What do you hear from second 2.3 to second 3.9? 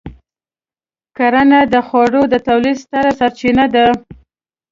د تولید ستره سرچینه ده.